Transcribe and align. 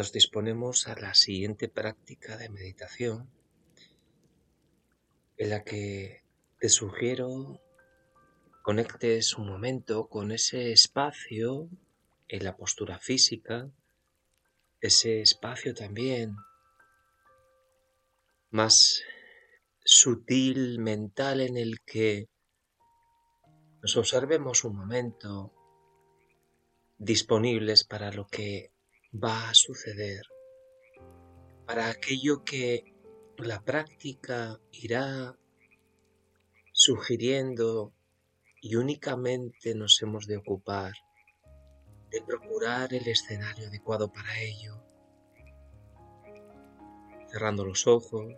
Nos 0.00 0.12
disponemos 0.12 0.88
a 0.88 0.98
la 0.98 1.14
siguiente 1.14 1.68
práctica 1.68 2.38
de 2.38 2.48
meditación 2.48 3.28
en 5.36 5.50
la 5.50 5.62
que 5.62 6.24
te 6.58 6.70
sugiero 6.70 7.60
conectes 8.62 9.36
un 9.36 9.46
momento 9.46 10.08
con 10.08 10.32
ese 10.32 10.72
espacio 10.72 11.68
en 12.28 12.44
la 12.44 12.56
postura 12.56 12.98
física, 12.98 13.70
ese 14.80 15.20
espacio 15.20 15.74
también 15.74 16.34
más 18.48 19.02
sutil 19.84 20.78
mental 20.78 21.42
en 21.42 21.58
el 21.58 21.82
que 21.82 22.26
nos 23.82 23.98
observemos 23.98 24.64
un 24.64 24.76
momento 24.76 25.52
disponibles 26.96 27.84
para 27.84 28.10
lo 28.10 28.26
que 28.26 28.72
va 29.12 29.50
a 29.50 29.54
suceder, 29.54 30.22
para 31.66 31.88
aquello 31.88 32.44
que 32.44 32.84
la 33.38 33.62
práctica 33.62 34.60
irá 34.72 35.36
sugiriendo 36.72 37.92
y 38.60 38.76
únicamente 38.76 39.74
nos 39.74 40.00
hemos 40.02 40.26
de 40.26 40.36
ocupar 40.36 40.92
de 42.10 42.22
procurar 42.22 42.92
el 42.92 43.06
escenario 43.06 43.68
adecuado 43.68 44.12
para 44.12 44.40
ello. 44.40 44.82
Cerrando 47.28 47.64
los 47.64 47.86
ojos, 47.86 48.34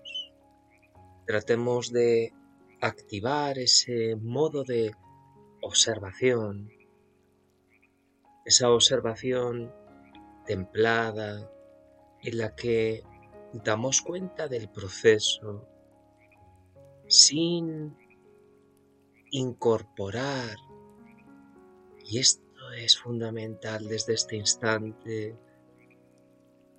tratemos 1.27 1.91
de 1.91 2.33
activar 2.81 3.59
ese 3.59 4.17
modo 4.17 4.65
de 4.65 4.93
observación, 5.63 6.71
esa 8.45 8.71
observación 8.71 9.73
templada 10.45 11.51
en 12.23 12.39
la 12.39 12.55
que 12.55 13.03
damos 13.53 14.01
cuenta 14.01 14.49
del 14.49 14.69
proceso 14.71 15.67
sin 17.09 17.97
incorporar, 19.31 20.57
y 22.05 22.19
esto 22.19 22.73
es 22.77 22.99
fundamental 22.99 23.89
desde 23.89 24.15
este 24.15 24.37
instante, 24.37 25.37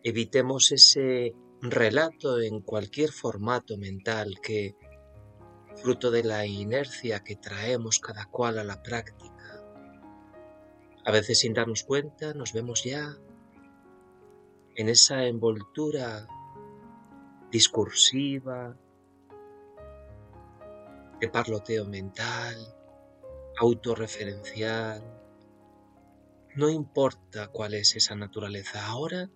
evitemos 0.03 0.71
ese 0.71 1.35
relato 1.61 2.41
en 2.41 2.61
cualquier 2.61 3.11
formato 3.11 3.77
mental 3.77 4.39
que, 4.41 4.75
fruto 5.75 6.11
de 6.11 6.23
la 6.23 6.45
inercia 6.45 7.23
que 7.23 7.35
traemos 7.35 7.99
cada 7.99 8.25
cual 8.25 8.59
a 8.59 8.63
la 8.63 8.81
práctica, 8.83 9.63
a 11.05 11.11
veces 11.11 11.39
sin 11.39 11.53
darnos 11.53 11.83
cuenta 11.83 12.33
nos 12.33 12.53
vemos 12.53 12.83
ya 12.83 13.17
en 14.75 14.89
esa 14.89 15.25
envoltura 15.25 16.27
discursiva, 17.51 18.75
de 21.19 21.29
parloteo 21.29 21.85
mental, 21.85 22.55
autorreferencial. 23.57 25.01
No 26.55 26.69
importa 26.69 27.47
cuál 27.47 27.75
es 27.75 27.95
esa 27.95 28.15
naturaleza. 28.15 28.87
Ahora 28.87 29.29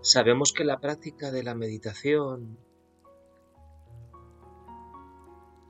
sabemos 0.00 0.52
que 0.52 0.64
la 0.64 0.80
práctica 0.80 1.30
de 1.30 1.42
la 1.42 1.54
meditación 1.54 2.58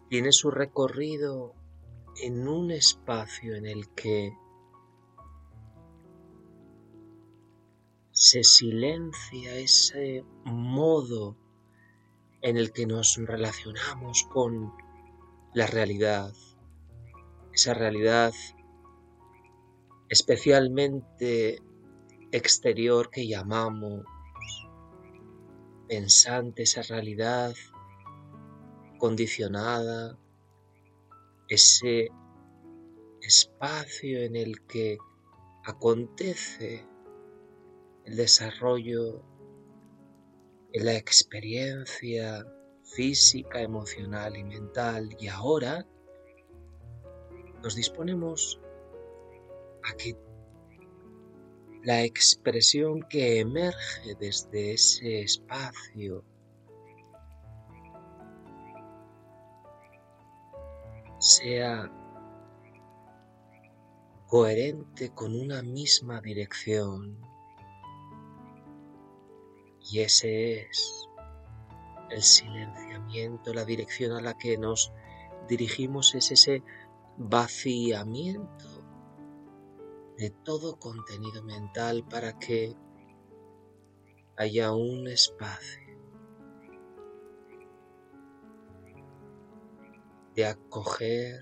tiene 0.09 0.33
su 0.33 0.51
recorrido 0.51 1.55
en 2.23 2.49
un 2.49 2.71
espacio 2.71 3.57
en 3.57 3.67
el 3.67 3.93
que 3.95 4.33
se 8.35 8.43
silencia 8.43 9.55
ese 9.55 10.25
modo 10.45 11.37
en 12.43 12.57
el 12.57 12.73
que 12.73 12.85
nos 12.85 13.17
relacionamos 13.17 14.25
con 14.25 14.73
la 15.55 15.69
realidad, 15.69 16.33
esa 17.53 17.75
realidad 17.75 18.33
especialmente 20.09 21.63
exterior 22.33 23.09
que 23.09 23.29
llamamos 23.29 24.05
pensante, 25.87 26.65
esa 26.65 26.83
realidad 26.83 27.55
condicionada, 28.99 30.19
ese 31.49 32.09
espacio 33.21 34.23
en 34.23 34.35
el 34.35 34.61
que 34.67 34.99
acontece 35.65 36.85
el 38.05 38.17
desarrollo 38.17 39.23
la 40.75 40.97
experiencia 40.97 42.45
física, 42.83 43.61
emocional 43.61 44.37
y 44.37 44.45
mental. 44.45 45.09
Y 45.19 45.29
ahora 45.29 45.87
nos 47.63 47.77
disponemos 47.77 48.61
a 49.85 49.97
que 49.97 50.17
la 51.85 52.03
expresión 52.03 53.03
que 53.09 53.41
emerge 53.41 54.15
desde 54.19 54.73
ese 54.73 55.21
espacio 55.21 56.25
sea 61.19 61.91
coherente 64.27 65.11
con 65.11 65.39
una 65.39 65.63
misma 65.63 66.21
dirección 66.21 67.34
y 69.91 70.01
ese 70.01 70.63
es 70.63 71.09
el 72.11 72.23
silenciamiento, 72.23 73.53
la 73.53 73.65
dirección 73.65 74.13
a 74.13 74.21
la 74.21 74.35
que 74.35 74.57
nos 74.57 74.93
dirigimos 75.49 76.15
es 76.15 76.31
ese 76.31 76.63
vaciamiento 77.17 78.85
de 80.17 80.31
todo 80.31 80.79
contenido 80.79 81.43
mental 81.43 82.05
para 82.09 82.39
que 82.39 82.77
haya 84.37 84.73
un 84.73 85.07
espacio 85.09 85.85
de 90.35 90.47
acoger, 90.47 91.41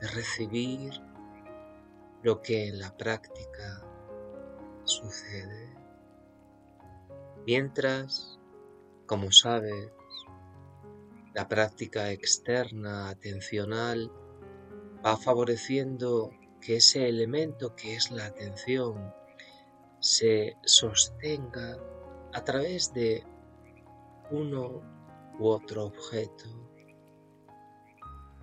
de 0.00 0.08
recibir 0.08 0.92
lo 2.22 2.40
que 2.42 2.68
en 2.68 2.78
la 2.78 2.96
práctica 2.96 3.84
sucede. 4.84 5.77
Mientras, 7.48 8.38
como 9.06 9.32
sabes, 9.32 9.90
la 11.32 11.48
práctica 11.48 12.10
externa 12.10 13.08
atencional 13.08 14.12
va 15.02 15.16
favoreciendo 15.16 16.30
que 16.60 16.76
ese 16.76 17.08
elemento 17.08 17.74
que 17.74 17.94
es 17.94 18.10
la 18.10 18.26
atención 18.26 19.14
se 19.98 20.58
sostenga 20.66 21.78
a 22.34 22.44
través 22.44 22.92
de 22.92 23.24
uno 24.30 24.82
u 25.38 25.46
otro 25.46 25.86
objeto 25.86 26.44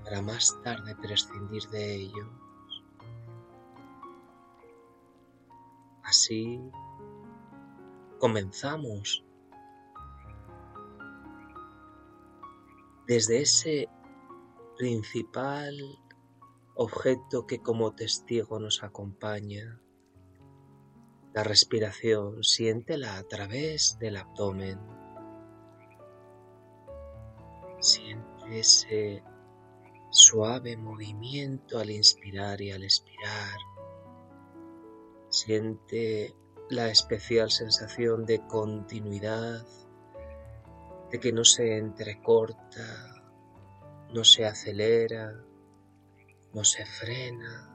para 0.04 0.20
más 0.24 0.52
tarde 0.64 0.96
prescindir 0.96 1.62
de 1.70 1.94
ello. 1.94 2.28
Así 6.02 6.60
comenzamos 8.20 9.26
desde 13.08 13.42
ese 13.42 13.90
principal 14.78 15.76
objeto 16.76 17.46
que 17.48 17.60
como 17.60 17.94
testigo 17.94 18.60
nos 18.60 18.84
acompaña, 18.84 19.80
la 21.34 21.44
respiración, 21.44 22.44
siéntela 22.44 23.18
a 23.18 23.24
través 23.24 23.98
del 24.00 24.18
abdomen. 24.18 24.80
Siente 27.80 28.60
ese 28.60 29.24
suave 30.12 30.78
movimiento 30.78 31.78
al 31.80 31.90
inspirar 31.90 32.62
y 32.62 32.72
al 32.72 32.84
expirar. 32.84 33.58
Siente 35.30 36.34
la 36.70 36.90
especial 36.90 37.52
sensación 37.52 38.26
de 38.26 38.46
continuidad, 38.48 39.66
de 41.12 41.20
que 41.20 41.32
no 41.32 41.44
se 41.44 41.78
entrecorta, 41.78 43.24
no 44.14 44.24
se 44.24 44.46
acelera, 44.46 45.34
no 46.54 46.64
se 46.64 46.86
frena 46.86 47.72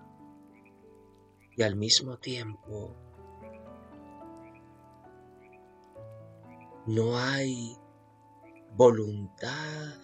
y 1.56 1.62
al 1.62 1.76
mismo 1.76 2.16
tiempo 2.16 2.96
no 6.86 7.18
hay 7.18 7.76
voluntad 8.72 10.00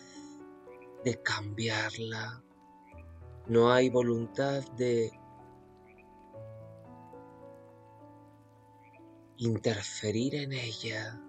de 1.02 1.22
cambiarla, 1.22 2.42
no 3.46 3.72
hay 3.72 3.88
voluntad 3.88 4.62
de 4.72 5.10
interferir 9.38 10.34
en 10.34 10.52
ella. 10.52 11.20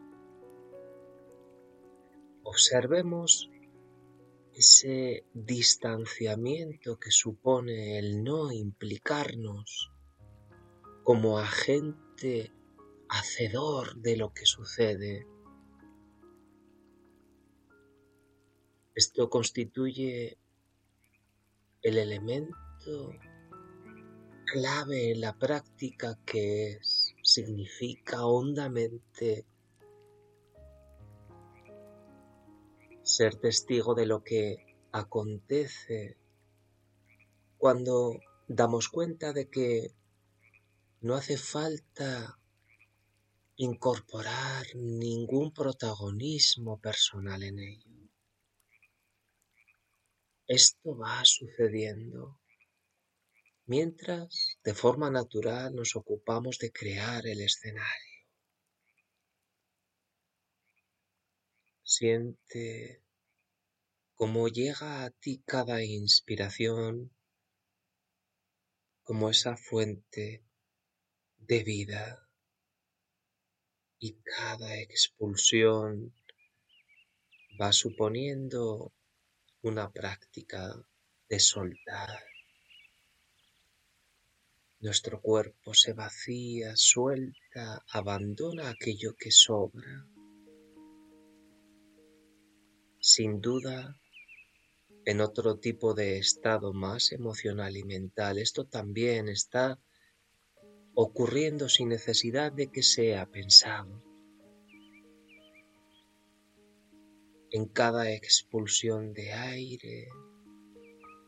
Observemos 2.44 3.50
ese 4.54 5.26
distanciamiento 5.34 6.98
que 6.98 7.12
supone 7.12 8.00
el 8.00 8.24
no 8.24 8.52
implicarnos 8.52 9.92
como 11.04 11.38
agente 11.38 12.52
hacedor 13.10 13.96
de 13.98 14.18
lo 14.18 14.34
que 14.34 14.46
sucede. 14.46 15.28
Esto 18.96 19.30
constituye 19.30 20.38
el 21.84 21.98
elemento 21.98 23.14
clave 24.46 25.12
en 25.12 25.22
la 25.22 25.38
práctica 25.38 26.18
que 26.26 26.72
es, 26.72 26.97
significa 27.28 28.26
hondamente 28.26 29.46
ser 33.04 33.36
testigo 33.36 33.96
de 33.96 34.06
lo 34.06 34.24
que 34.24 34.66
acontece 34.94 36.18
cuando 37.58 38.14
damos 38.48 38.88
cuenta 38.88 39.34
de 39.34 39.50
que 39.50 39.94
no 41.02 41.16
hace 41.16 41.38
falta 41.38 42.40
incorporar 43.58 44.66
ningún 44.76 45.54
protagonismo 45.54 46.80
personal 46.80 47.44
en 47.44 47.60
ello. 47.60 47.92
Esto 50.48 50.98
va 50.98 51.26
sucediendo 51.26 52.40
mientras 53.68 54.58
de 54.64 54.74
forma 54.74 55.12
natural 55.12 55.76
nos 55.76 55.96
ocupamos 55.96 56.58
de 56.58 56.72
crear 56.72 57.28
el 57.28 57.42
escenario. 57.42 58.26
Siente 61.84 63.04
cómo 64.16 64.48
llega 64.48 65.04
a 65.04 65.10
ti 65.12 65.44
cada 65.46 65.84
inspiración 65.84 67.14
como 69.04 69.30
esa 69.30 69.56
fuente 69.56 70.44
de 71.38 71.64
vida 71.64 72.30
y 74.00 74.14
cada 74.22 74.78
expulsión 74.80 76.14
va 77.62 77.72
suponiendo 77.74 78.94
una 79.62 79.92
práctica 79.92 80.74
de 81.30 81.40
soltar. 81.40 82.37
Nuestro 84.80 85.22
cuerpo 85.22 85.74
se 85.74 85.94
vacía, 85.94 86.76
suelta, 86.76 87.84
abandona 87.92 88.70
aquello 88.70 89.16
que 89.18 89.32
sobra. 89.32 90.08
Sin 93.00 93.42
duda, 93.42 94.00
en 95.06 95.22
otro 95.22 95.58
tipo 95.58 95.94
de 95.94 96.18
estado 96.18 96.74
más 96.74 97.12
emocional 97.12 97.76
y 97.78 97.84
mental, 97.84 98.38
esto 98.38 98.66
también 98.66 99.30
está 99.30 99.80
ocurriendo 100.94 101.70
sin 101.70 101.90
necesidad 101.90 102.52
de 102.52 102.68
que 102.68 102.84
sea 102.84 103.26
pensado. 103.26 104.04
en 107.52 107.66
cada 107.66 108.12
expulsión 108.12 109.14
de 109.14 109.34
aire. 109.34 110.08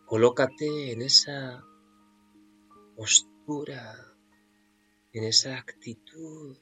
Colócate 0.06 0.92
en 0.92 1.02
esa 1.02 1.63
postura, 2.95 3.39
en 5.12 5.24
esa 5.24 5.57
actitud 5.57 6.56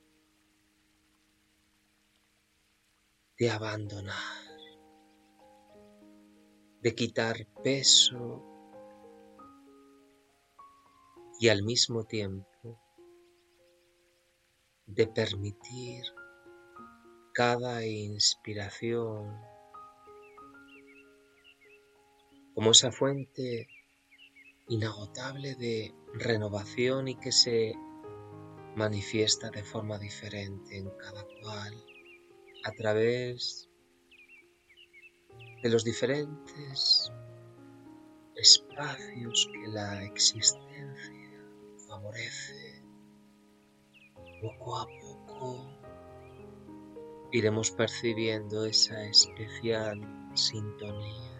de 3.38 3.50
abandonar, 3.50 4.16
de 6.81 6.95
quitar 6.95 7.45
peso 7.62 8.42
y 11.42 11.50
al 11.50 11.63
mismo 11.63 12.06
tiempo 12.06 12.80
de 14.86 15.07
permitir 15.07 16.06
cada 17.33 17.86
inspiración 17.86 19.42
como 22.56 22.72
esa 22.72 22.94
fuente 22.94 23.68
inagotable 24.69 25.56
de 25.56 25.96
renovación 26.14 27.08
y 27.08 27.16
que 27.16 27.31
se 27.31 27.74
manifiesta 28.75 29.50
de 29.50 29.64
forma 29.64 29.98
diferente 29.98 30.78
en 30.78 30.90
cada 30.92 31.25
cual 31.42 31.74
a 32.64 32.72
través 32.74 33.69
de 35.64 35.69
los 35.69 35.84
diferentes 35.84 37.12
espacios 38.36 39.50
que 39.54 39.68
la 39.69 40.04
existencia 40.04 41.44
favorece 41.88 42.84
poco 44.42 44.78
a 44.78 44.86
poco 44.86 45.78
iremos 47.31 47.72
percibiendo 47.72 48.66
esa 48.66 49.04
especial 49.06 50.00
sintonía. 50.36 51.37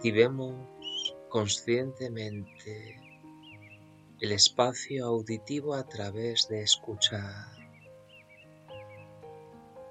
Activemos 0.00 1.14
conscientemente 1.28 2.98
el 4.18 4.32
espacio 4.32 5.04
auditivo 5.04 5.74
a 5.74 5.86
través 5.86 6.48
de 6.48 6.62
escuchar. 6.62 7.52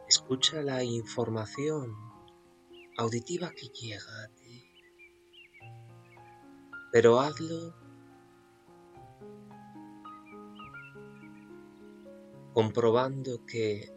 Escucha 0.08 0.64
la 0.64 0.84
información 0.84 1.96
auditiva 2.98 3.52
que 3.52 3.68
llega 3.68 4.24
a 4.24 4.28
ti, 4.30 4.66
pero 6.92 7.20
hazlo 7.20 7.76
comprobando 12.56 13.46
que 13.46 13.94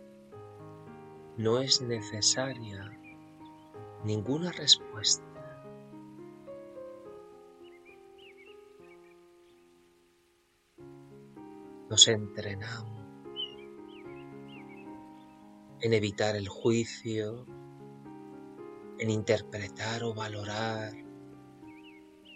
no 1.39 1.59
es 1.59 1.81
necesaria 1.81 3.01
ninguna 4.05 4.53
respuesta. 4.53 5.32
Nos 11.93 12.09
entrenamos 12.09 13.05
en 15.83 15.93
evitar 15.93 16.37
el 16.37 16.49
juicio, 16.49 17.45
en 18.99 19.11
interpretar 19.11 20.03
o 20.03 20.15
valorar, 20.15 20.95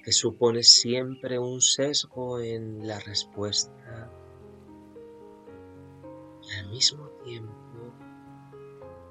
que 0.05 0.13
supone 0.13 0.63
siempre 0.63 1.39
un 1.39 1.63
sesgo 1.63 2.39
en 2.39 2.87
la 2.87 2.99
respuesta. 2.99 4.13
Y 6.43 6.59
al 6.61 6.69
mismo 6.69 7.09
tiempo 7.25 7.95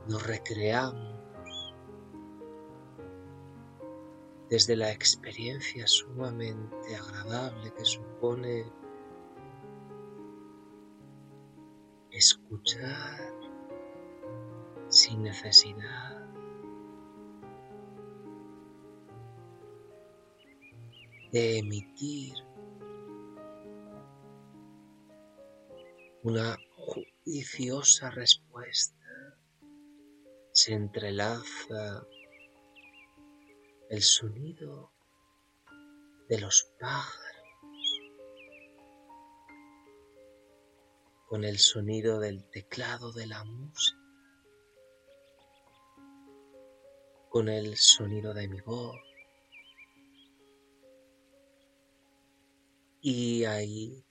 nos 0.08 0.28
recreamos 0.28 1.74
desde 4.48 4.76
la 4.76 4.92
experiencia 4.92 5.88
sumamente 5.88 6.96
agradable 6.96 7.74
que 7.76 7.84
supone 7.84 8.85
escuchar 12.16 13.34
sin 14.88 15.24
necesidad 15.24 16.26
de 21.34 21.58
emitir 21.58 22.34
una 26.24 26.58
juiciosa 26.78 28.10
respuesta. 28.12 28.96
Se 30.54 30.74
entrelaza 30.74 32.08
el 33.90 34.02
sonido 34.02 34.94
de 36.30 36.40
los 36.40 36.72
pájaros 36.80 37.35
con 41.36 41.44
el 41.44 41.60
sonido 41.60 42.22
del 42.22 42.46
teclado 42.46 43.12
de 43.12 43.28
la 43.28 43.44
música, 43.44 44.00
con 47.28 47.50
el 47.50 47.76
sonido 47.76 48.34
de 48.34 48.48
mi 48.48 48.62
voz. 48.62 48.96
Y 53.02 53.44
ahí, 53.44 54.02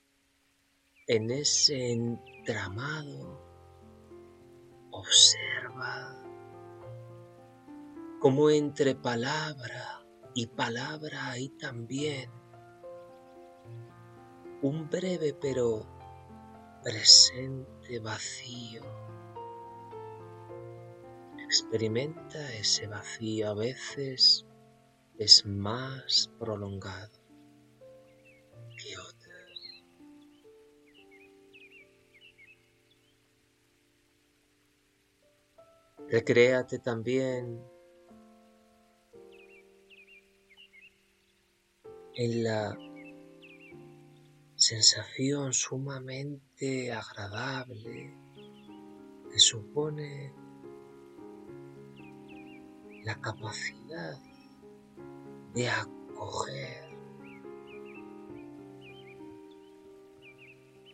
en 1.06 1.30
ese 1.30 1.92
entramado, 1.92 3.40
observa 4.90 6.22
como 8.20 8.50
entre 8.50 8.96
palabra 8.96 10.06
y 10.34 10.46
palabra 10.48 11.30
hay 11.30 11.48
también 11.56 12.30
un 14.60 14.90
breve 14.90 15.32
pero 15.32 15.93
presente 16.84 17.98
vacío. 17.98 18.82
Experimenta 21.46 22.52
ese 22.54 22.86
vacío, 22.86 23.48
a 23.48 23.54
veces 23.54 24.44
es 25.18 25.46
más 25.46 26.30
prolongado 26.38 27.18
que 28.76 28.98
otras. 28.98 29.84
Recréate 36.08 36.78
también 36.80 37.64
en 42.16 42.44
la 42.44 42.83
sensación 44.56 45.52
sumamente 45.52 46.92
agradable 46.92 48.14
que 49.30 49.38
supone 49.38 50.32
la 53.04 53.20
capacidad 53.20 54.18
de 55.54 55.68
acoger, 55.68 56.88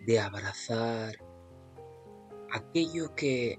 de 0.07 0.21
abrazar 0.21 1.15
aquello 2.53 3.15
que 3.15 3.59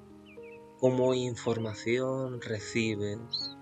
como 0.79 1.13
información 1.13 2.41
recibes 2.41 3.55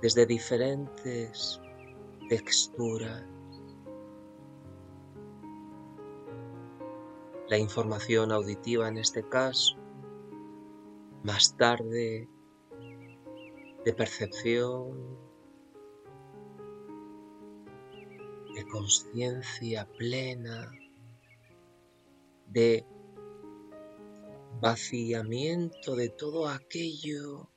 desde 0.00 0.24
diferentes 0.24 1.60
textura. 2.28 3.26
La 7.52 7.58
información 7.58 8.32
auditiva 8.32 8.88
en 8.88 8.96
este 8.96 9.28
caso, 9.28 9.76
más 11.22 11.54
tarde 11.54 12.26
de 13.84 13.92
percepción, 13.92 15.18
de 18.54 18.66
conciencia 18.72 19.86
plena, 19.98 20.72
de 22.46 22.86
vaciamiento 24.62 25.94
de 25.94 26.08
todo 26.08 26.48
aquello 26.48 27.50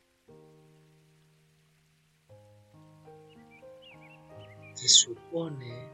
que 4.77 4.89
supone 4.89 5.89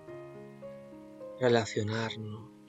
relacionarnos 1.39 2.60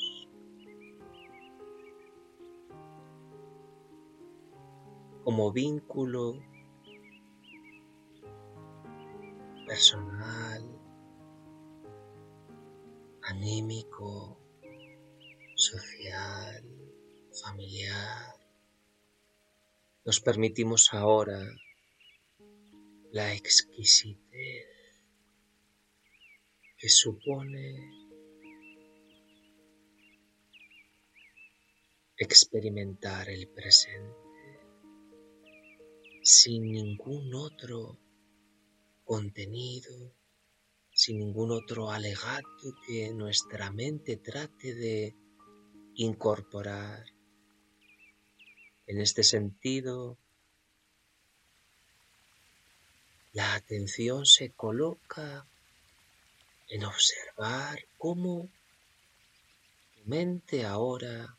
como 5.24 5.52
vínculo 5.52 6.42
personal, 9.66 10.62
anímico, 13.22 14.38
social, 15.54 16.64
familiar. 17.42 18.34
Nos 20.04 20.20
permitimos 20.20 20.92
ahora 20.92 21.40
la 23.12 23.32
exquisitez 23.34 24.66
que 26.76 26.88
supone 26.88 27.76
experimentar 32.18 33.28
el 33.28 33.48
presente 33.48 34.31
sin 36.22 36.70
ningún 36.70 37.34
otro 37.34 37.98
contenido, 39.04 40.14
sin 40.92 41.18
ningún 41.18 41.50
otro 41.50 41.90
alegato 41.90 42.74
que 42.86 43.12
nuestra 43.12 43.70
mente 43.72 44.16
trate 44.16 44.74
de 44.74 45.16
incorporar. 45.94 47.04
En 48.86 49.00
este 49.00 49.24
sentido, 49.24 50.16
la 53.32 53.54
atención 53.54 54.24
se 54.26 54.52
coloca 54.52 55.46
en 56.68 56.84
observar 56.84 57.84
cómo 57.98 58.48
tu 59.94 60.04
mente 60.04 60.64
ahora 60.64 61.36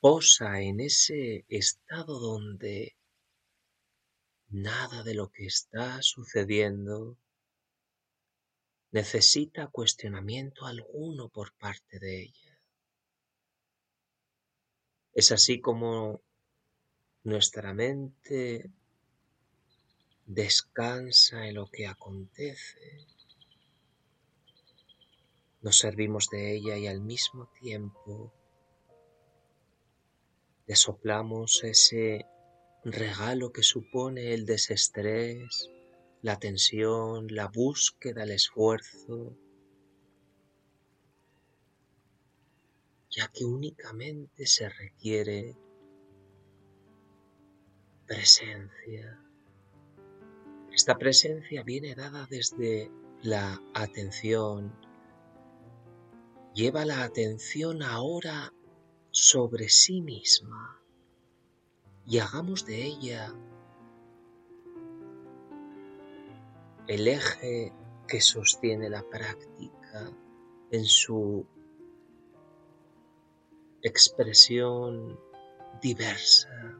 posa 0.00 0.60
en 0.60 0.80
ese 0.80 1.44
estado 1.48 2.18
donde 2.18 2.96
nada 4.48 5.02
de 5.02 5.14
lo 5.14 5.30
que 5.30 5.46
está 5.46 6.00
sucediendo 6.02 7.18
necesita 8.92 9.66
cuestionamiento 9.68 10.66
alguno 10.66 11.28
por 11.28 11.52
parte 11.54 11.98
de 11.98 12.22
ella. 12.22 12.58
Es 15.12 15.32
así 15.32 15.60
como 15.60 16.22
nuestra 17.24 17.74
mente 17.74 18.70
descansa 20.26 21.46
en 21.46 21.54
lo 21.54 21.70
que 21.70 21.86
acontece. 21.86 23.06
Nos 25.62 25.78
servimos 25.78 26.28
de 26.30 26.54
ella 26.56 26.76
y 26.76 26.86
al 26.86 27.00
mismo 27.00 27.50
tiempo 27.60 28.32
le 30.66 30.76
soplamos 30.76 31.62
ese 31.64 32.26
regalo 32.84 33.52
que 33.52 33.62
supone 33.62 34.34
el 34.34 34.46
desestrés, 34.46 35.70
la 36.22 36.38
tensión, 36.38 37.28
la 37.30 37.48
búsqueda, 37.48 38.24
el 38.24 38.32
esfuerzo, 38.32 39.36
ya 43.10 43.28
que 43.28 43.44
únicamente 43.44 44.46
se 44.46 44.68
requiere 44.68 45.56
presencia 48.06 49.20
esta 50.76 50.98
presencia 50.98 51.62
viene 51.62 51.94
dada 51.94 52.26
desde 52.28 52.90
la 53.22 53.62
atención. 53.72 54.78
Lleva 56.52 56.84
la 56.84 57.02
atención 57.02 57.82
ahora 57.82 58.52
sobre 59.16 59.70
sí 59.70 60.02
misma 60.02 60.78
y 62.04 62.18
hagamos 62.18 62.66
de 62.66 62.84
ella 62.84 63.34
el 66.86 67.08
eje 67.08 67.72
que 68.06 68.20
sostiene 68.20 68.90
la 68.90 69.02
práctica 69.08 70.12
en 70.70 70.84
su 70.84 71.46
expresión 73.80 75.18
diversa. 75.80 76.78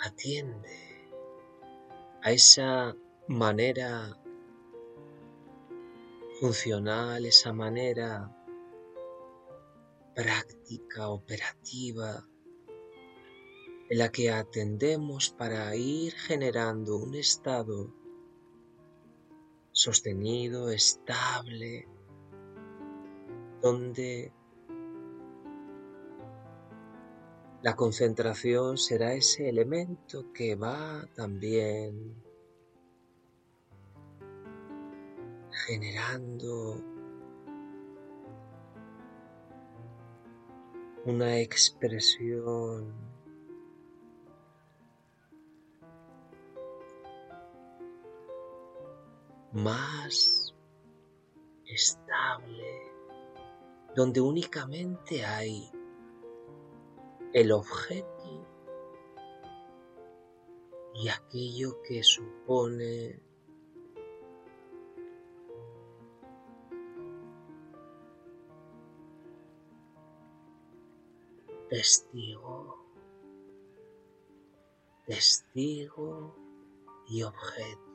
Atiende 0.00 1.12
a 2.22 2.32
esa 2.32 2.96
manera 3.28 4.18
funcional, 6.40 7.24
esa 7.24 7.52
manera 7.52 8.34
práctica, 10.18 11.10
operativa 11.10 12.26
en 13.88 13.98
la 13.98 14.10
que 14.10 14.32
atendemos 14.32 15.30
para 15.30 15.76
ir 15.76 16.12
generando 16.12 16.96
un 16.96 17.14
estado 17.14 17.94
sostenido, 19.70 20.70
estable, 20.72 21.86
donde 23.62 24.32
la 27.62 27.76
concentración 27.76 28.76
será 28.76 29.14
ese 29.14 29.48
elemento 29.48 30.32
que 30.32 30.56
va 30.56 31.08
también 31.14 32.20
generando 35.64 36.97
una 41.04 41.38
expresión. 41.38 42.94
Más 49.52 50.54
estable, 51.66 52.92
donde 53.96 54.20
únicamente 54.20 55.24
hay 55.24 55.70
el 57.32 57.52
objeto 57.52 58.46
y 60.94 61.08
aquello 61.08 61.80
que 61.82 62.02
supone 62.02 63.27
testigo, 71.68 72.84
testigo 75.06 76.36
y 77.08 77.22
objeto. 77.22 77.88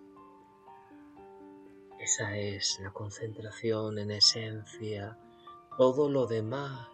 Esa 1.99 2.37
es 2.37 2.79
la 2.81 2.91
concentración 2.91 3.97
en 3.97 4.11
esencia. 4.11 5.17
Todo 5.77 6.09
lo 6.09 6.27
demás 6.27 6.87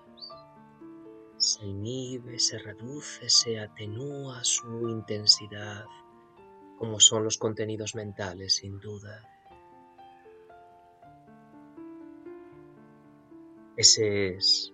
se 1.38 1.66
inhibe, 1.66 2.38
se 2.40 2.60
reduce, 2.60 3.30
se 3.30 3.60
atenúa 3.60 4.44
su 4.44 4.88
intensidad, 4.90 5.86
como 6.78 7.00
son 7.00 7.24
los 7.24 7.38
contenidos 7.38 7.96
mentales, 7.96 8.56
sin 8.56 8.80
duda. 8.80 9.24
Ese 13.76 14.36
es 14.36 14.74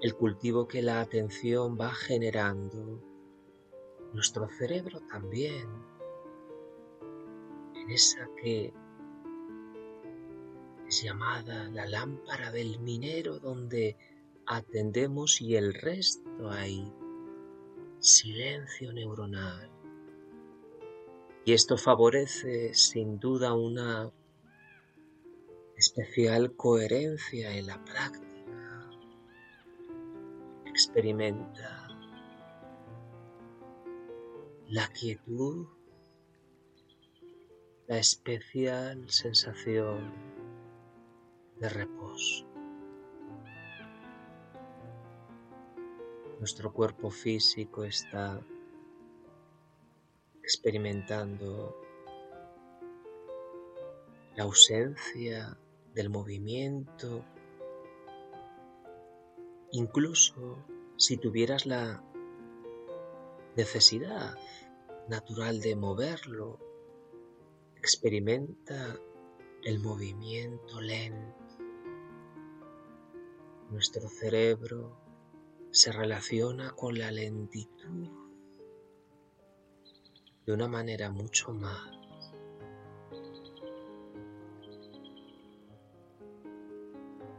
el 0.00 0.14
cultivo 0.14 0.68
que 0.68 0.82
la 0.82 1.00
atención 1.00 1.76
va 1.78 1.92
generando, 1.92 3.02
nuestro 4.12 4.48
cerebro 4.48 5.00
también, 5.10 5.66
en 7.74 7.90
esa 7.90 8.28
que 8.40 8.72
es 10.86 11.02
llamada 11.02 11.68
la 11.70 11.86
lámpara 11.86 12.52
del 12.52 12.78
minero 12.80 13.38
donde 13.38 13.96
atendemos 14.46 15.40
y 15.40 15.56
el 15.56 15.74
resto 15.74 16.50
hay 16.50 16.92
silencio 17.98 18.92
neuronal. 18.92 19.70
Y 21.44 21.52
esto 21.54 21.76
favorece 21.76 22.72
sin 22.74 23.18
duda 23.18 23.52
una 23.52 24.12
especial 25.76 26.54
coherencia 26.54 27.56
en 27.56 27.66
la 27.66 27.84
práctica 27.84 28.27
experimenta 30.88 31.86
la 34.68 34.88
quietud, 34.88 35.66
la 37.88 37.98
especial 37.98 39.04
sensación 39.10 40.14
de 41.60 41.68
reposo. 41.68 42.46
Nuestro 46.38 46.72
cuerpo 46.72 47.10
físico 47.10 47.84
está 47.84 48.40
experimentando 50.42 51.76
la 54.36 54.44
ausencia 54.44 55.58
del 55.92 56.08
movimiento 56.08 57.24
Incluso 59.72 60.64
si 60.98 61.16
tuvieras 61.16 61.64
la 61.64 62.02
necesidad 63.56 64.36
natural 65.08 65.60
de 65.60 65.76
moverlo, 65.76 66.58
experimenta 67.76 68.98
el 69.62 69.78
movimiento 69.78 70.80
lento. 70.80 71.38
Nuestro 73.70 74.08
cerebro 74.08 74.98
se 75.70 75.92
relaciona 75.92 76.72
con 76.72 76.98
la 76.98 77.12
lentitud 77.12 78.10
de 80.46 80.52
una 80.52 80.66
manera 80.66 81.10
mucho 81.10 81.52
más 81.52 81.90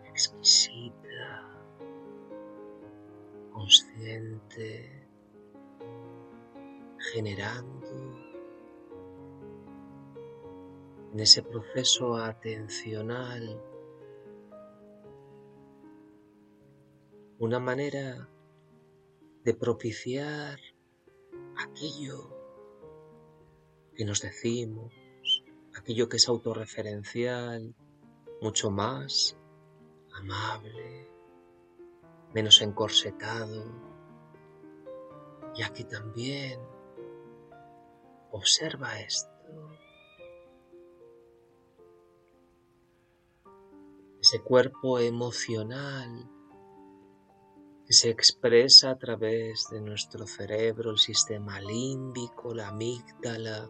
exquisita 0.05 1.08
consciente, 3.59 5.05
generando 7.11 7.87
en 11.11 11.19
ese 11.19 11.43
proceso 11.43 12.15
atencional 12.15 13.61
una 17.39 17.59
manera 17.59 18.29
de 19.43 19.53
propiciar 19.53 20.57
aquello 21.57 22.33
que 23.93 24.05
nos 24.05 24.21
decimos, 24.21 24.93
aquello 25.75 26.07
que 26.07 26.15
es 26.15 26.29
autorreferencial, 26.29 27.75
mucho 28.41 28.71
más 28.71 29.37
amable, 30.13 31.08
menos 32.33 32.61
encorsetado. 32.61 33.65
Y 35.55 35.63
aquí 35.63 35.83
también 35.83 36.59
observa 38.31 38.99
esto. 38.99 39.29
Ese 44.21 44.41
cuerpo 44.41 44.99
emocional 44.99 46.29
que 47.87 47.93
se 47.93 48.09
expresa 48.09 48.91
a 48.91 48.97
través 48.99 49.67
de 49.71 49.81
nuestro 49.81 50.27
cerebro, 50.27 50.91
el 50.91 50.99
sistema 50.99 51.59
límbico, 51.59 52.53
la 52.53 52.67
amígdala, 52.67 53.69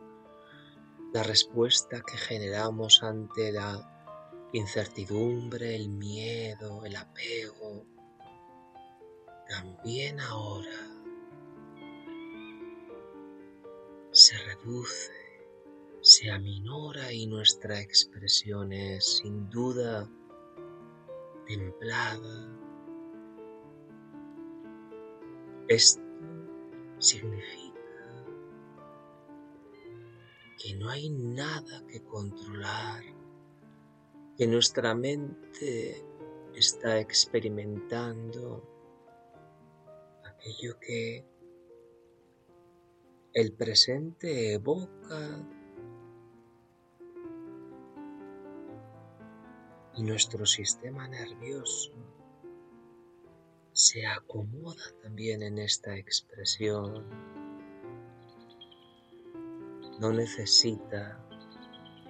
la 1.14 1.24
respuesta 1.24 2.02
que 2.02 2.18
generamos 2.18 3.02
ante 3.02 3.52
la 3.54 4.50
incertidumbre, 4.52 5.76
el 5.76 5.90
miedo, 5.90 6.84
el 6.84 6.98
apego, 6.98 7.86
también 9.50 10.20
ahora 10.20 10.90
se 14.12 14.38
reduce, 14.38 15.12
se 16.02 16.30
aminora 16.30 17.12
y 17.12 17.26
nuestra 17.26 17.82
expresión 17.82 18.72
es 18.72 19.18
sin 19.18 19.50
duda 19.50 20.08
templada. 21.48 22.56
Esto 25.68 26.02
significa 27.00 27.70
que 30.62 30.76
no 30.76 30.90
hay 30.90 31.10
nada 31.10 31.84
que 31.88 32.04
controlar, 32.04 33.04
que 34.38 34.48
nuestra 34.48 34.94
mente 34.94 36.04
está 36.54 37.00
experimentando 37.00 38.79
aquello 40.40 40.80
que 40.80 41.26
el 43.34 43.54
presente 43.54 44.54
evoca 44.54 45.46
y 49.96 50.04
nuestro 50.04 50.46
sistema 50.46 51.08
nervioso 51.08 51.92
se 53.74 54.06
acomoda 54.06 54.84
también 55.02 55.44
en 55.44 55.58
esta 55.58 55.98
expresión. 55.98 57.06
No 60.00 60.14
necesita 60.14 61.26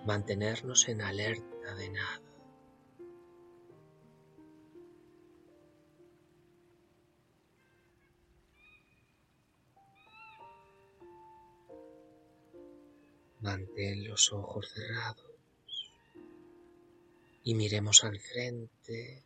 mantenernos 0.05 0.87
en 0.87 1.01
alerta 1.01 1.75
de 1.75 1.89
nada. 1.89 2.28
Mantén 13.49 14.07
los 14.07 14.31
ojos 14.31 14.69
cerrados 14.75 15.91
y 17.43 17.55
miremos 17.55 18.03
al 18.03 18.19
frente. 18.19 19.23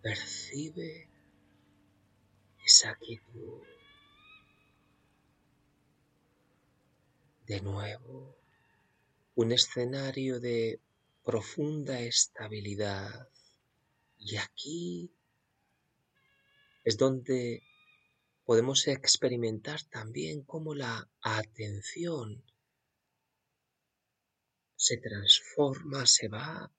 Percibe 0.00 1.06
esa 2.64 2.94
quietud. 2.94 3.60
De 7.46 7.60
nuevo, 7.60 8.38
un 9.34 9.52
escenario 9.52 10.40
de 10.40 10.80
profunda 11.22 12.00
estabilidad. 12.00 13.28
Y 14.18 14.38
aquí 14.38 15.12
es 16.84 16.96
donde 16.96 17.69
podemos 18.50 18.88
experimentar 18.88 19.80
también 19.84 20.42
cómo 20.42 20.74
la 20.74 21.08
atención 21.20 22.44
se 24.74 24.96
transforma, 24.96 26.04
se 26.04 26.26
va 26.26 26.72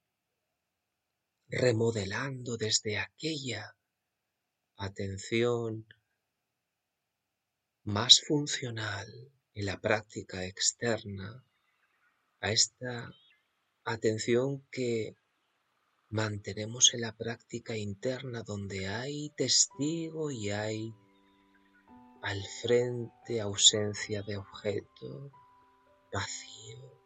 remodelando 1.48 2.58
desde 2.58 2.98
aquella 2.98 3.74
atención 4.76 5.88
más 7.84 8.20
funcional 8.20 9.08
en 9.54 9.66
la 9.66 9.80
práctica 9.80 10.46
externa 10.46 11.46
a 12.42 12.52
esta 12.52 13.14
atención 13.86 14.68
que 14.70 15.16
mantenemos 16.10 16.94
en 16.94 17.00
la 17.00 17.16
práctica 17.16 17.78
interna 17.78 18.44
donde 18.44 18.90
hay 18.90 19.30
testigo 19.38 20.32
y 20.32 20.50
hay 20.50 20.94
al 22.22 22.44
frente 22.62 23.42
ausencia 23.42 24.22
de 24.22 24.38
objeto, 24.38 25.32
vacío. 26.14 27.02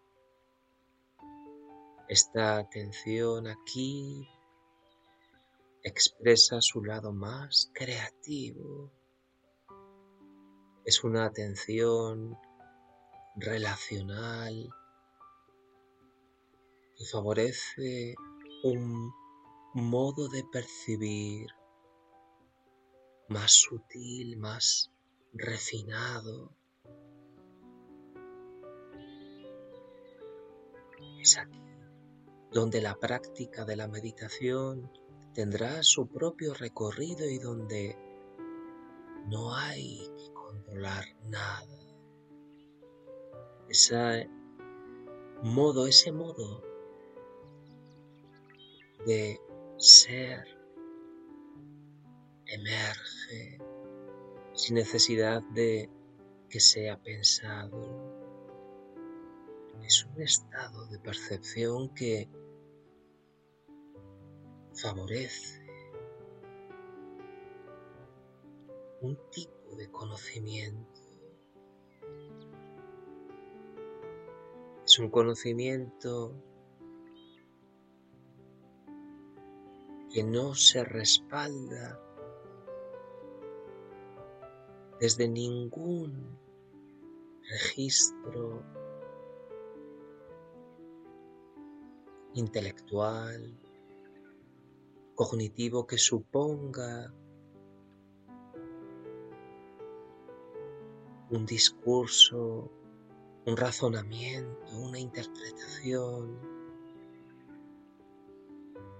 Esta 2.08 2.58
atención 2.58 3.47
aquí 3.47 4.28
expresa 5.84 6.58
su 6.60 6.84
lado 6.84 7.13
más 7.13 7.71
creativo. 7.73 8.91
Es 10.84 11.04
una 11.04 11.25
atención 11.25 12.38
relacional 13.38 14.69
que 16.97 17.06
favorece 17.06 18.15
un 18.63 19.13
modo 19.73 20.28
de 20.30 20.43
percibir 20.51 21.47
más 23.30 23.54
sutil, 23.54 24.38
más 24.38 24.91
refinado. 25.36 26.52
Es 31.21 31.38
aquí 31.38 31.65
donde 32.56 32.82
la 32.82 32.95
práctica 32.95 33.65
de 33.65 33.76
la 33.76 33.89
meditación 33.89 34.89
tendrá 35.34 35.84
su 35.84 36.08
propio 36.08 36.54
recorrido 36.54 37.28
y 37.30 37.38
donde 37.38 37.98
no 39.28 39.54
hay 39.54 40.10
que 40.15 40.34
controlar 40.34 41.04
nada. 41.26 41.78
Ese 43.67 44.30
modo, 45.43 45.86
ese 45.86 46.13
modo 46.13 46.63
de 49.06 49.38
ser 49.78 50.45
emerge 52.45 53.60
sin 54.56 54.76
necesidad 54.76 55.44
de 55.54 55.89
que 56.50 56.60
sea 56.60 57.02
pensado. 57.02 58.15
Es 59.84 60.06
un 60.06 60.22
estado 60.22 60.88
de 60.88 61.00
percepción 61.00 61.94
que 61.94 62.30
favorece 64.74 65.65
un 69.02 69.18
tipo 69.32 69.76
de 69.76 69.91
conocimiento. 69.91 71.02
Es 74.86 75.00
un 75.00 75.10
conocimiento 75.10 76.34
que 80.12 80.24
no 80.24 80.56
se 80.56 80.84
respalda 80.84 82.00
desde 85.06 85.28
ningún 85.28 86.36
registro 87.48 88.63
intelectual, 92.34 93.56
cognitivo 95.13 95.86
que 95.86 96.00
suponga 96.00 97.13
un 101.30 101.46
discurso, 101.46 102.72
un 103.46 103.56
razonamiento, 103.56 104.76
una 104.76 104.98
interpretación. 104.98 106.39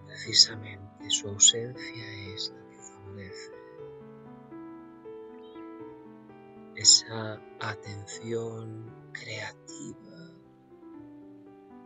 Precisamente 0.06 1.10
su 1.10 1.30
ausencia 1.30 2.06
es 2.36 2.54
la 2.56 2.70
que 2.70 2.78
favorece 2.78 3.55
esa 6.86 7.42
atención 7.62 9.10
creativa, 9.12 10.38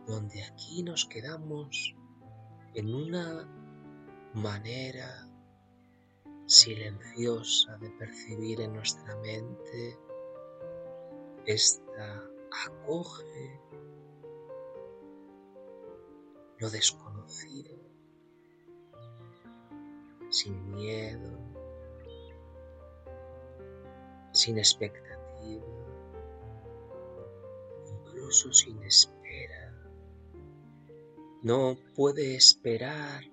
donde 0.06 0.44
aquí 0.44 0.82
nos 0.82 1.06
quedamos 1.06 1.96
en 2.74 2.94
una 2.94 3.48
manera 4.34 5.26
silenciosa 6.44 7.78
de 7.78 7.88
percibir 7.92 8.60
en 8.60 8.74
nuestra 8.74 9.16
mente, 9.22 9.98
esta 11.46 12.22
acoge 12.66 13.58
lo 16.58 16.68
desconocido, 16.68 17.74
sin 20.28 20.74
miedo, 20.74 21.49
sin 24.32 24.58
expectativa, 24.58 25.64
incluso 27.86 28.52
sin 28.52 28.82
espera. 28.82 29.74
No 31.42 31.76
puede 31.94 32.36
esperar 32.36 33.24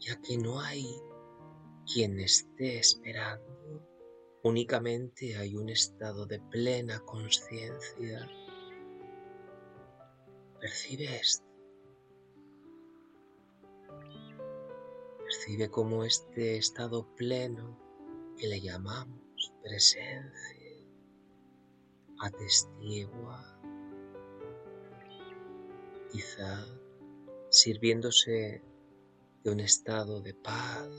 ya 0.00 0.20
que 0.22 0.38
no 0.38 0.60
hay 0.60 0.86
quien 1.92 2.18
esté 2.20 2.78
esperando, 2.78 3.84
únicamente 4.42 5.36
hay 5.36 5.56
un 5.56 5.68
estado 5.68 6.26
de 6.26 6.40
plena 6.40 7.00
conciencia. 7.00 8.28
Percibe 10.60 11.16
esto. 11.16 11.44
Percibe 15.18 15.70
como 15.70 16.04
este 16.04 16.56
estado 16.56 17.14
pleno 17.14 17.78
que 18.36 18.48
le 18.48 18.60
llamamos 18.60 19.19
presencia 19.62 20.50
atestigua, 22.20 23.38
quizá 26.10 26.66
sirviéndose 27.48 28.62
de 29.42 29.50
un 29.50 29.60
estado 29.60 30.20
de 30.20 30.34
paz 30.34 30.90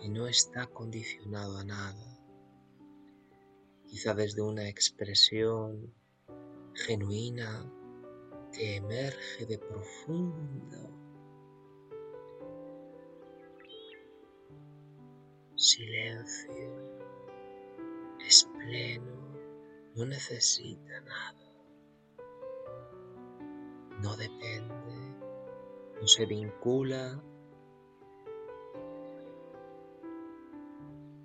que 0.00 0.08
no 0.08 0.26
está 0.28 0.66
condicionado 0.66 1.58
a 1.58 1.64
nada, 1.64 2.20
quizá 3.88 4.14
desde 4.14 4.42
una 4.42 4.68
expresión 4.68 5.92
genuina 6.74 7.70
que 8.52 8.76
emerge 8.76 9.46
de 9.46 9.58
profundo 9.58 11.03
silencio, 15.56 16.52
es 18.26 18.48
pleno, 18.58 19.32
no 19.94 20.06
necesita 20.06 21.00
nada, 21.00 21.52
no 24.00 24.16
depende, 24.16 24.74
no 26.00 26.06
se 26.06 26.26
vincula 26.26 27.22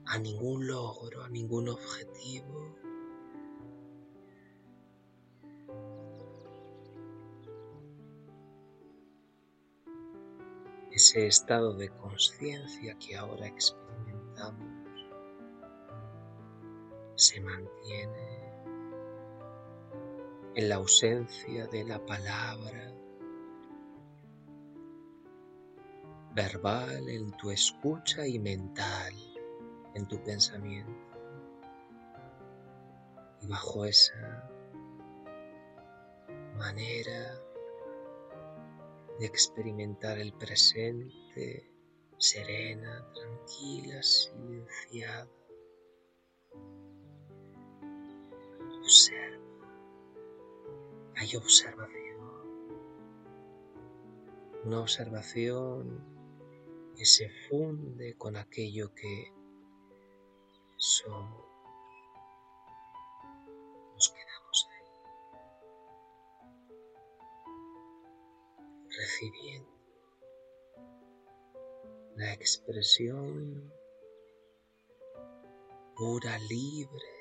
a 0.06 0.18
ningún 0.18 0.68
logro, 0.68 1.24
a 1.24 1.30
ningún 1.30 1.70
objetivo. 1.70 2.76
Ese 10.92 11.28
estado 11.28 11.74
de 11.74 11.90
conciencia 11.90 12.98
que 12.98 13.16
ahora 13.16 13.48
se 17.16 17.42
mantiene 17.42 18.40
en 20.56 20.70
la 20.70 20.76
ausencia 20.76 21.68
de 21.68 21.84
la 21.84 22.06
palabra 22.06 22.94
verbal 26.34 27.10
en 27.10 27.32
tu 27.38 27.52
escucha 27.52 28.26
y 28.26 28.40
mental 28.40 29.14
en 29.96 30.08
tu 30.08 30.24
pensamiento. 30.24 30.94
Y 33.42 33.48
bajo 33.48 33.86
esa 33.86 34.50
manera 36.58 37.42
de 39.20 39.26
experimentar 39.26 40.18
el 40.18 40.34
presente 40.34 41.70
serena, 42.20 43.06
tranquila, 43.14 44.04
silenciada. 44.04 45.30
Observa. 48.78 49.40
Hay 51.16 51.36
observación. 51.36 52.00
Una 54.66 54.82
observación 54.82 56.04
que 56.96 57.06
se 57.06 57.30
funde 57.50 58.16
con 58.18 58.36
aquello 58.36 58.94
que 58.94 59.34
somos. 60.76 61.39
Expresión 72.40 73.72
pura, 75.96 76.38
libre 76.50 77.12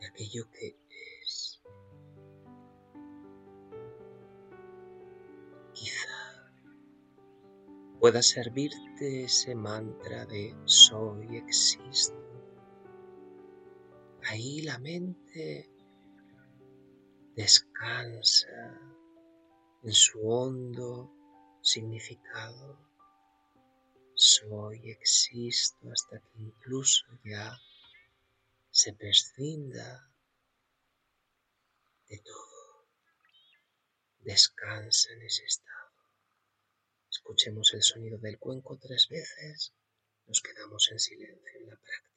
de 0.00 0.06
aquello 0.08 0.50
que 0.50 0.76
es. 1.22 1.62
Quizá 5.72 6.52
pueda 8.00 8.20
servirte 8.22 9.24
ese 9.24 9.54
mantra 9.54 10.26
de 10.26 10.56
soy, 10.64 11.36
existo. 11.36 12.18
Ahí 14.24 14.62
la 14.62 14.78
mente 14.80 15.70
descansa 17.36 18.80
en 19.84 19.92
su 19.92 20.28
hondo 20.28 21.12
significado 21.62 22.87
soy, 24.18 24.90
existo, 24.90 25.92
hasta 25.92 26.18
que 26.18 26.38
incluso 26.38 27.06
ya 27.24 27.56
se 28.72 28.92
prescinda 28.92 30.10
de 32.08 32.18
todo. 32.18 32.88
Descansa 34.20 35.12
en 35.12 35.22
ese 35.22 35.44
estado. 35.44 35.92
Escuchemos 37.08 37.72
el 37.74 37.82
sonido 37.82 38.18
del 38.18 38.38
cuenco 38.38 38.76
tres 38.76 39.08
veces. 39.08 39.72
Nos 40.26 40.42
quedamos 40.42 40.90
en 40.90 40.98
silencio 40.98 41.60
en 41.60 41.66
la 41.68 41.76
práctica. 41.76 42.07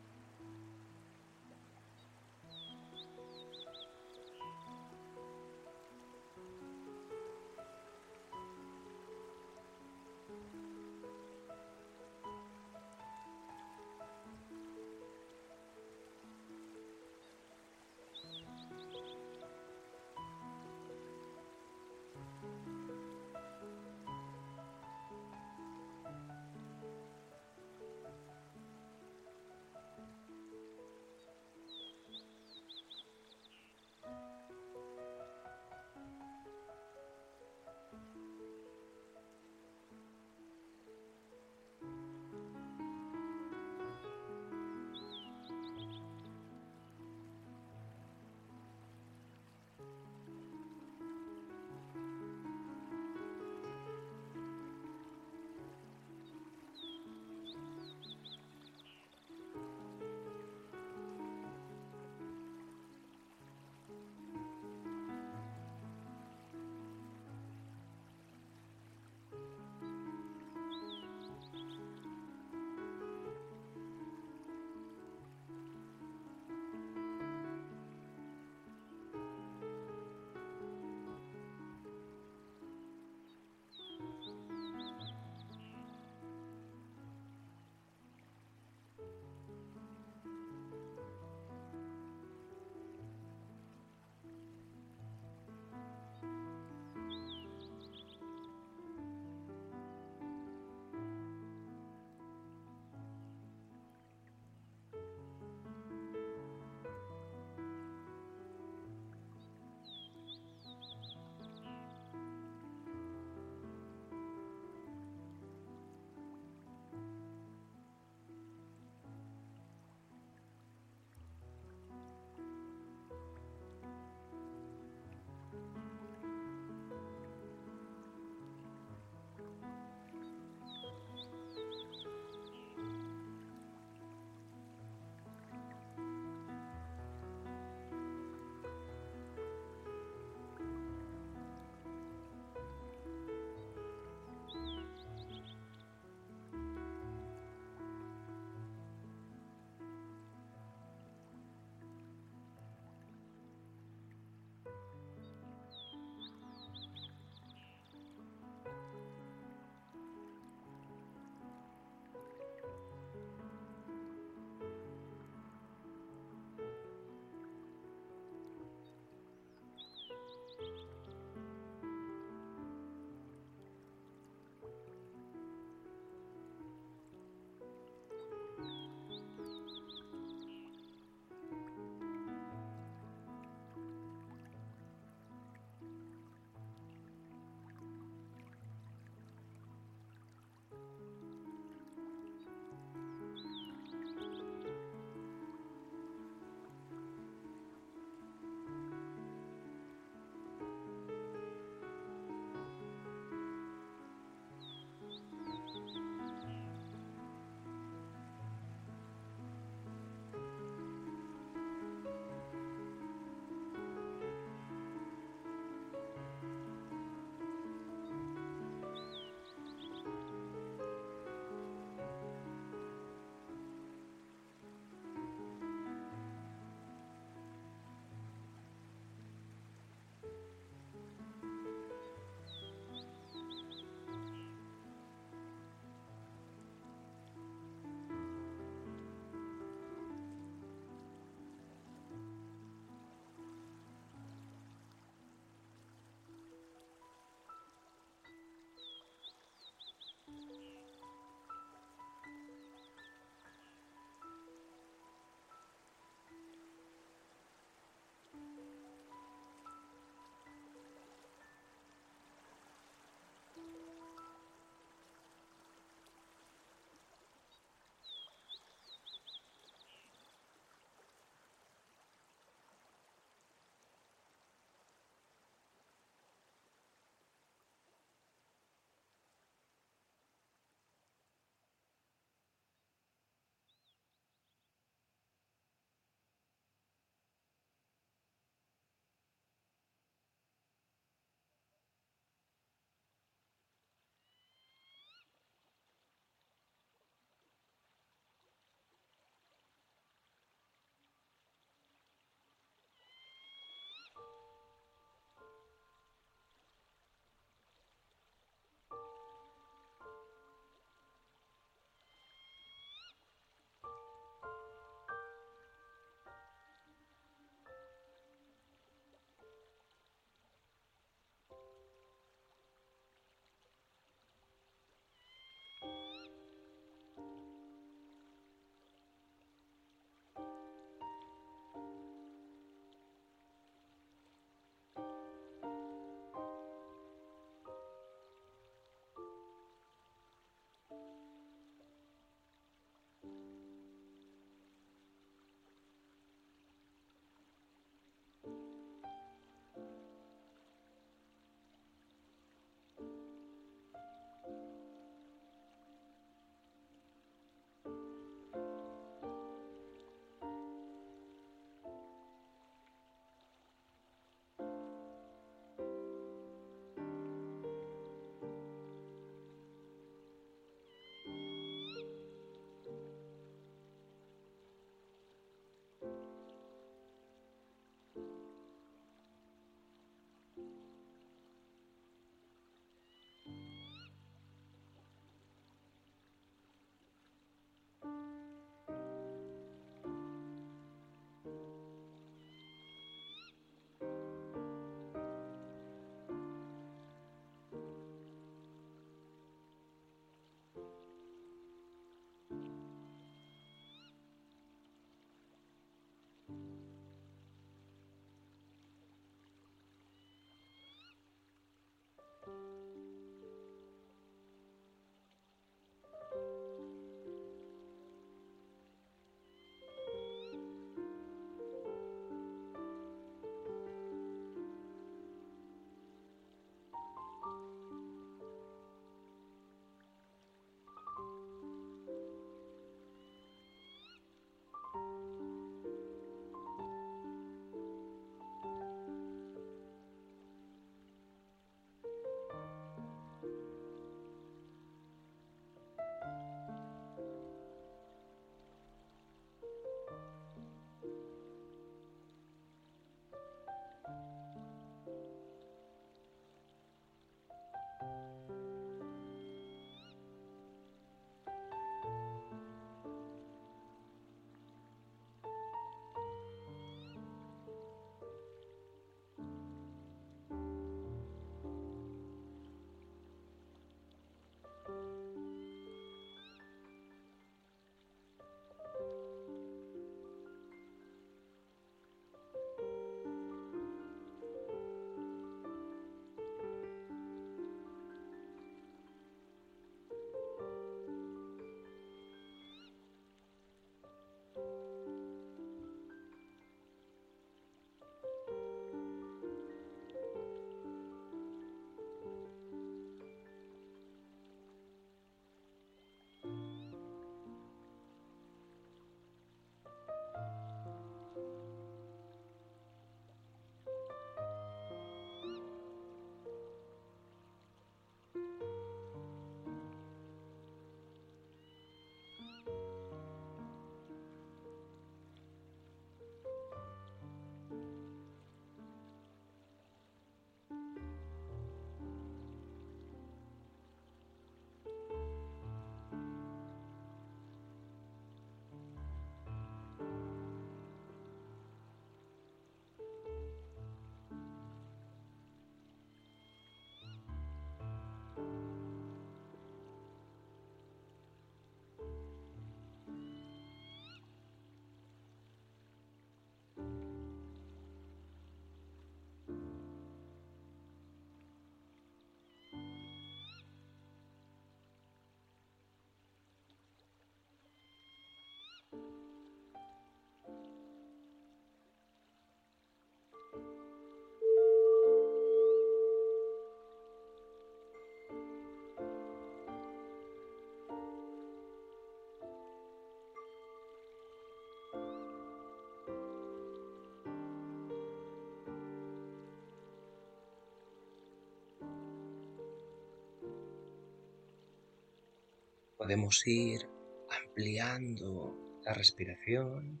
podemos 596.06 596.46
ir 596.46 596.88
ampliando 597.28 598.65
la 598.86 598.94
respiración 598.94 600.00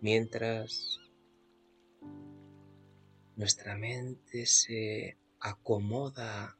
mientras 0.00 0.98
nuestra 3.36 3.76
mente 3.76 4.46
se 4.46 5.18
acomoda 5.38 6.56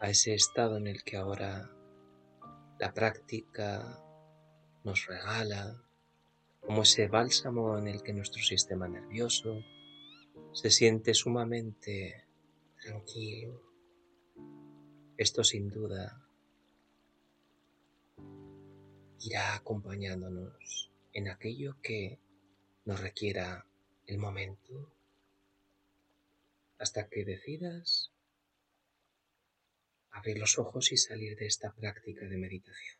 a 0.00 0.10
ese 0.10 0.32
estado 0.32 0.78
en 0.78 0.86
el 0.86 1.04
que 1.04 1.18
ahora 1.18 1.70
la 2.78 2.94
práctica 2.94 4.02
nos 4.82 5.06
regala, 5.06 5.84
como 6.60 6.82
ese 6.82 7.06
bálsamo 7.06 7.76
en 7.76 7.88
el 7.88 8.02
que 8.02 8.14
nuestro 8.14 8.42
sistema 8.42 8.88
nervioso 8.88 9.62
se 10.52 10.70
siente 10.70 11.12
sumamente 11.12 12.24
tranquilo. 12.82 13.60
Esto 15.18 15.44
sin 15.44 15.68
duda 15.68 16.19
irá 19.20 19.54
acompañándonos 19.54 20.90
en 21.12 21.28
aquello 21.28 21.76
que 21.82 22.18
nos 22.84 23.00
requiera 23.00 23.66
el 24.06 24.18
momento 24.18 24.92
hasta 26.78 27.08
que 27.08 27.24
decidas 27.24 28.10
abrir 30.10 30.38
los 30.38 30.58
ojos 30.58 30.92
y 30.92 30.96
salir 30.96 31.36
de 31.36 31.46
esta 31.46 31.72
práctica 31.72 32.26
de 32.26 32.36
meditación. 32.36 32.99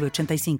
85 0.00 0.58